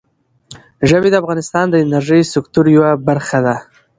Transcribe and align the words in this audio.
ژبې 0.89 1.09
د 1.11 1.15
افغانستان 1.21 1.65
د 1.69 1.75
انرژۍ 1.83 2.21
سکتور 2.33 2.65
یوه 2.75 2.91
برخه 3.07 3.39
ده. 3.45 3.55